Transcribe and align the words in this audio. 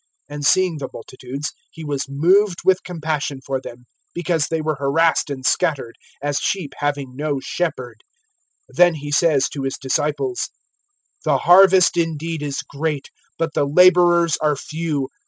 (36)And 0.31 0.43
seeing 0.45 0.77
the 0.79 0.89
multitudes, 0.91 1.53
he 1.69 1.83
was 1.85 2.09
moved 2.09 2.61
with 2.65 2.81
compassion 2.81 3.39
for 3.39 3.61
them, 3.61 3.85
because 4.15 4.47
they 4.47 4.59
were 4.59 4.73
harassed, 4.79 5.29
and 5.29 5.45
scattered[9:36], 5.45 5.91
as 6.23 6.39
sheep 6.39 6.73
having 6.77 7.15
no 7.15 7.39
shepherd. 7.39 8.01
(37)Then 8.75 8.95
he 8.95 9.11
says 9.11 9.47
to 9.49 9.61
his 9.61 9.77
disciples: 9.79 10.49
The 11.23 11.37
harvest 11.37 11.97
indeed 11.97 12.41
is 12.41 12.63
great, 12.67 13.09
but 13.37 13.53
the 13.53 13.65
laborers 13.67 14.37
are 14.37 14.55
few. 14.55 15.07